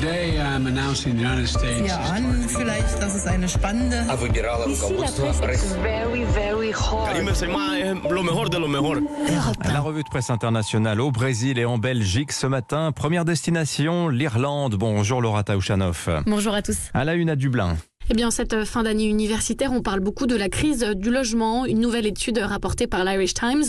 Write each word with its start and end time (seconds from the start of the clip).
Today 0.00 0.39
I'm 0.39 0.67
announcing 0.67 1.15
the 1.15 1.23
United 1.23 1.47
States. 1.47 1.87
Ja, 1.87 1.97
an 2.13 2.45
vielleicht, 2.47 3.01
dass 3.01 3.15
es 3.15 3.25
eine 3.25 3.47
spannende. 3.47 4.05
А 4.09 4.15
выбирала 4.15 4.65
руководство 4.65 5.31
very, 5.81 6.25
very 6.33 6.71
hard. 6.71 7.15
lo 8.11 8.23
mejor 8.23 8.49
de 8.49 8.59
lo 8.59 8.67
mejor. 8.67 9.01
La 9.65 9.79
revue 9.81 10.03
de 10.03 10.09
presse 10.09 10.29
internationale 10.29 11.01
au 11.01 11.11
Brésil 11.11 11.57
et 11.59 11.65
en 11.65 11.77
Belgique 11.77 12.31
ce 12.31 12.47
matin. 12.47 12.91
Première 12.91 13.25
destination, 13.25 14.07
l'Irlande. 14.09 14.75
Bonjour 14.75 15.21
Laura 15.21 15.43
Taouchanoff. 15.43 16.09
Bonjour 16.25 16.53
à 16.53 16.61
tous. 16.61 16.77
À 16.93 17.03
la 17.03 17.15
une 17.15 17.29
à 17.29 17.35
Dublin. 17.35 17.77
Eh 18.09 18.13
bien, 18.13 18.31
cette 18.31 18.65
fin 18.65 18.83
d'année 18.83 19.05
universitaire, 19.05 19.71
on 19.71 19.81
parle 19.81 20.01
beaucoup 20.01 20.25
de 20.25 20.35
la 20.35 20.49
crise 20.49 20.85
du 20.95 21.11
logement. 21.11 21.65
Une 21.65 21.79
nouvelle 21.79 22.05
étude 22.05 22.39
rapportée 22.39 22.87
par 22.87 23.05
l'Irish 23.05 23.35
Times 23.35 23.63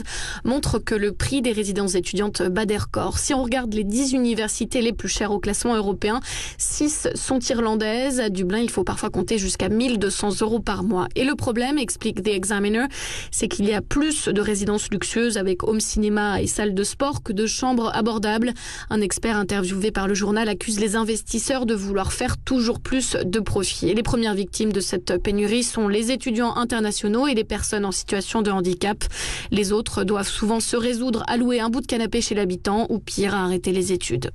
montre 0.44 0.78
que 0.78 0.96
le 0.96 1.12
prix 1.12 1.42
des 1.42 1.52
résidences 1.52 1.94
étudiantes 1.94 2.42
bat 2.42 2.64
des 2.64 2.78
records. 2.78 3.18
Si 3.18 3.34
on 3.34 3.42
regarde 3.42 3.72
les 3.74 3.84
10 3.84 4.14
universités 4.14 4.80
les 4.80 4.92
plus 4.92 5.08
chères 5.08 5.30
au 5.30 5.38
classement 5.38 5.76
européen, 5.76 6.20
6 6.58 7.08
sont 7.14 7.38
irlandaises. 7.40 8.18
À 8.20 8.30
Dublin, 8.30 8.58
il 8.58 8.70
faut 8.70 8.84
parfois 8.84 9.10
compter 9.10 9.38
jusqu'à 9.38 9.68
1200 9.68 10.40
euros 10.40 10.60
par 10.60 10.82
mois. 10.82 11.06
Et 11.14 11.24
le 11.24 11.36
problème, 11.36 11.78
explique 11.78 12.22
The 12.22 12.28
Examiner, 12.28 12.86
c'est 13.30 13.48
qu'il 13.48 13.66
y 13.66 13.74
a 13.74 13.82
plus 13.82 14.28
de 14.28 14.40
résidences 14.40 14.88
luxueuses 14.90 15.36
avec 15.36 15.62
home 15.62 15.80
cinéma 15.80 16.40
et 16.40 16.46
salle 16.46 16.74
de 16.74 16.84
sport 16.84 17.22
que 17.22 17.32
de 17.32 17.46
chambres 17.46 17.92
abordables. 17.94 18.54
Un 18.90 19.02
expert 19.02 19.36
interviewé 19.36 19.92
par 19.92 20.08
le 20.08 20.14
journal 20.14 20.48
accuse 20.48 20.80
les 20.80 20.96
investisseurs 20.96 21.66
de 21.66 21.74
vouloir 21.74 22.12
faire 22.12 22.38
toujours 22.38 22.80
plus 22.80 23.16
de 23.22 23.38
profit. 23.38 23.90
Premières 24.22 24.34
victimes 24.36 24.72
de 24.72 24.78
cette 24.78 25.20
pénurie 25.20 25.64
sont 25.64 25.88
les 25.88 26.12
étudiants 26.12 26.54
internationaux 26.54 27.26
et 27.26 27.34
les 27.34 27.42
personnes 27.42 27.84
en 27.84 27.90
situation 27.90 28.40
de 28.40 28.52
handicap. 28.52 29.02
Les 29.50 29.72
autres 29.72 30.04
doivent 30.04 30.28
souvent 30.28 30.60
se 30.60 30.76
résoudre 30.76 31.24
à 31.26 31.36
louer 31.36 31.58
un 31.58 31.70
bout 31.70 31.80
de 31.80 31.88
canapé 31.88 32.20
chez 32.20 32.36
l'habitant 32.36 32.86
ou 32.88 33.00
pire 33.00 33.34
à 33.34 33.42
arrêter 33.42 33.72
les 33.72 33.92
études. 33.92 34.30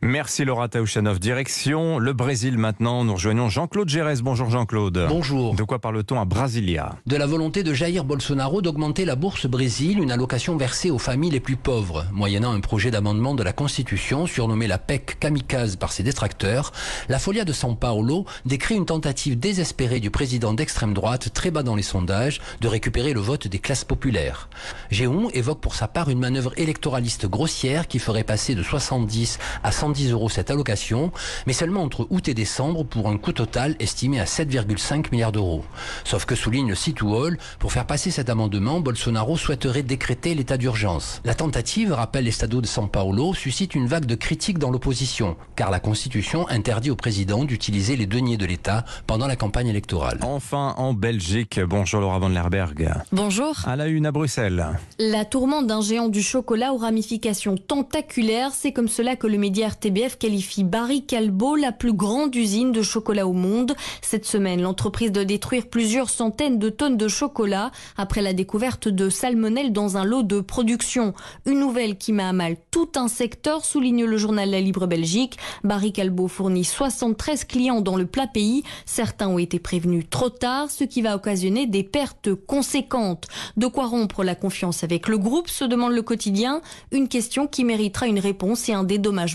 Merci 0.00 0.44
Laura 0.44 0.68
Taouchanoff. 0.68 1.18
Direction 1.18 1.98
le 1.98 2.12
Brésil 2.12 2.56
maintenant. 2.56 3.04
Nous 3.04 3.14
rejoignons 3.14 3.48
Jean-Claude 3.48 3.88
Gérès. 3.88 4.22
Bonjour 4.22 4.48
Jean-Claude. 4.48 5.06
Bonjour. 5.08 5.54
De 5.54 5.62
quoi 5.64 5.80
parle-t-on 5.80 6.20
à 6.20 6.24
Brasilia? 6.24 6.94
De 7.06 7.16
la 7.16 7.26
volonté 7.26 7.64
de 7.64 7.74
Jair 7.74 8.04
Bolsonaro 8.04 8.62
d'augmenter 8.62 9.04
la 9.04 9.16
bourse 9.16 9.46
Brésil, 9.46 9.98
une 10.00 10.12
allocation 10.12 10.56
versée 10.56 10.90
aux 10.90 10.98
familles 10.98 11.32
les 11.32 11.40
plus 11.40 11.56
pauvres, 11.56 12.06
moyennant 12.12 12.52
un 12.52 12.60
projet 12.60 12.90
d'amendement 12.90 13.34
de 13.34 13.42
la 13.42 13.52
Constitution 13.52 14.26
surnommé 14.26 14.68
la 14.68 14.78
PEC 14.78 15.18
kamikaze 15.18 15.76
par 15.76 15.92
ses 15.92 16.04
détracteurs. 16.04 16.72
La 17.08 17.18
Folia 17.18 17.44
de 17.44 17.52
São 17.52 17.76
Paulo 17.76 18.24
décrit 18.46 18.76
une 18.76 18.86
tentative 18.86 19.38
désespérée 19.38 20.00
du 20.00 20.10
président 20.10 20.54
d'extrême 20.54 20.94
droite, 20.94 21.32
très 21.34 21.50
bas 21.50 21.64
dans 21.64 21.74
les 21.74 21.82
sondages, 21.82 22.40
de 22.60 22.68
récupérer 22.68 23.12
le 23.12 23.20
vote 23.20 23.48
des 23.48 23.58
classes 23.58 23.84
populaires. 23.84 24.48
Géon 24.90 25.28
évoque 25.30 25.60
pour 25.60 25.74
sa 25.74 25.88
part 25.88 26.08
une 26.08 26.20
manœuvre 26.20 26.52
électoraliste 26.56 27.26
grossière 27.26 27.88
qui 27.88 27.98
ferait 27.98 28.24
passer 28.24 28.54
de 28.54 28.62
70 28.62 29.38
à 29.62 29.72
110 29.72 30.12
euros 30.12 30.28
cette 30.28 30.50
allocation, 30.50 31.12
mais 31.46 31.52
seulement 31.52 31.82
entre 31.82 32.06
août 32.10 32.28
et 32.28 32.34
décembre 32.34 32.84
pour 32.84 33.08
un 33.08 33.16
coût 33.16 33.32
total 33.32 33.76
estimé 33.80 34.20
à 34.20 34.24
7,5 34.24 35.06
milliards 35.12 35.32
d'euros. 35.32 35.64
Sauf 36.04 36.24
que 36.24 36.34
souligne 36.34 36.68
le 36.68 36.74
site 36.74 37.02
Wall, 37.02 37.38
pour 37.58 37.72
faire 37.72 37.86
passer 37.86 38.10
cet 38.10 38.30
amendement, 38.30 38.80
Bolsonaro 38.80 39.36
souhaiterait 39.36 39.82
décréter 39.82 40.34
l'état 40.34 40.56
d'urgence. 40.56 41.20
La 41.24 41.34
tentative, 41.34 41.92
rappelle 41.92 42.24
l'Estado 42.24 42.60
de 42.60 42.66
São 42.66 42.88
Paulo, 42.88 43.34
suscite 43.34 43.74
une 43.74 43.86
vague 43.86 44.06
de 44.06 44.14
critiques 44.14 44.58
dans 44.58 44.70
l'opposition, 44.70 45.36
car 45.56 45.70
la 45.70 45.80
Constitution 45.80 46.48
interdit 46.48 46.90
au 46.90 46.96
président 46.96 47.44
d'utiliser 47.44 47.96
les 47.96 48.06
deniers 48.06 48.36
de 48.36 48.46
l'État 48.46 48.84
pendant 49.06 49.26
la 49.26 49.36
campagne 49.36 49.68
électorale. 49.68 50.18
Enfin 50.22 50.74
en 50.76 50.92
Belgique. 50.92 51.60
Bonjour 51.60 52.00
Laura 52.00 52.18
van 52.18 52.28
Lerberg. 52.28 52.90
Bonjour. 53.12 53.54
À 53.64 53.76
la 53.76 53.86
une 53.86 54.06
à 54.06 54.12
Bruxelles. 54.12 54.66
La 54.98 55.24
tourmente 55.24 55.66
d'un 55.66 55.80
géant 55.80 56.08
du 56.08 56.22
chocolat 56.22 56.72
aux 56.72 56.78
ramifications 56.78 57.56
tentaculaires, 57.56 58.50
c'est 58.52 58.72
comme 58.72 58.88
cela 58.88 59.16
que 59.16 59.26
le 59.26 59.37
média 59.38 59.68
RTBF 59.68 60.18
qualifie 60.18 60.64
Barry 60.64 61.06
Calbo 61.06 61.56
la 61.56 61.72
plus 61.72 61.94
grande 61.94 62.34
usine 62.34 62.72
de 62.72 62.82
chocolat 62.82 63.26
au 63.26 63.32
monde. 63.32 63.74
Cette 64.02 64.26
semaine, 64.26 64.60
l'entreprise 64.60 65.12
doit 65.12 65.24
détruire 65.24 65.68
plusieurs 65.68 66.10
centaines 66.10 66.58
de 66.58 66.68
tonnes 66.68 66.96
de 66.96 67.08
chocolat 67.08 67.70
après 67.96 68.20
la 68.20 68.32
découverte 68.34 68.88
de 68.88 69.08
salmonelle 69.08 69.72
dans 69.72 69.96
un 69.96 70.04
lot 70.04 70.22
de 70.22 70.40
production. 70.40 71.14
Une 71.46 71.60
nouvelle 71.60 71.96
qui 71.96 72.12
met 72.12 72.24
à 72.24 72.32
mal 72.32 72.56
tout 72.70 72.88
un 72.96 73.08
secteur, 73.08 73.64
souligne 73.64 74.04
le 74.04 74.16
journal 74.16 74.50
La 74.50 74.60
Libre 74.60 74.86
Belgique. 74.86 75.38
Barry 75.64 75.92
Calbo 75.92 76.28
fournit 76.28 76.64
73 76.64 77.44
clients 77.44 77.80
dans 77.80 77.96
le 77.96 78.06
plat 78.06 78.26
pays. 78.26 78.64
Certains 78.84 79.28
ont 79.28 79.38
été 79.38 79.58
prévenus 79.58 80.04
trop 80.10 80.30
tard, 80.30 80.70
ce 80.70 80.84
qui 80.84 81.02
va 81.02 81.14
occasionner 81.14 81.66
des 81.66 81.84
pertes 81.84 82.34
conséquentes. 82.34 83.28
De 83.56 83.66
quoi 83.66 83.86
rompre 83.86 84.24
la 84.24 84.34
confiance 84.34 84.84
avec 84.84 85.08
le 85.08 85.18
groupe, 85.18 85.48
se 85.48 85.64
demande 85.64 85.92
le 85.92 86.02
quotidien. 86.02 86.60
Une 86.90 87.08
question 87.08 87.46
qui 87.46 87.64
méritera 87.64 88.06
une 88.06 88.18
réponse 88.18 88.68
et 88.68 88.72
un 88.72 88.84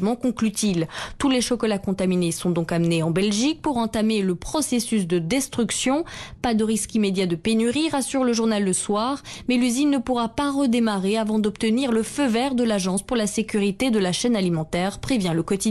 conclut-il. 0.02 0.88
Tous 1.18 1.30
les 1.30 1.42
chocolats 1.42 1.78
contaminés 1.78 2.32
sont 2.32 2.50
donc 2.50 2.72
amenés 2.72 3.04
en 3.04 3.12
Belgique 3.12 3.62
pour 3.62 3.78
entamer 3.78 4.22
le 4.22 4.36
processus 4.36 5.08
de 5.08 5.20
destruction. 5.20 6.06
Pas 6.42 6.54
de 6.54 6.64
risque 6.64 6.96
immédiat 6.96 7.26
de 7.26 7.36
pénurie, 7.36 7.90
rassure 7.90 8.24
le 8.24 8.34
journal 8.34 8.64
Le 8.64 8.74
Soir, 8.74 9.22
mais 9.48 9.58
l'usine 9.58 9.90
ne 9.90 9.98
pourra 9.98 10.30
pas 10.30 10.52
redémarrer 10.52 11.18
avant 11.18 11.40
d'obtenir 11.40 11.92
le 11.92 12.04
feu 12.04 12.28
vert 12.28 12.56
de 12.56 12.64
l'Agence 12.64 13.04
pour 13.04 13.18
la 13.18 13.28
sécurité 13.28 13.92
de 13.92 14.00
la 14.00 14.12
chaîne 14.12 14.36
alimentaire, 14.36 15.00
prévient 15.00 15.34
le 15.34 15.44
quotidien. 15.44 15.64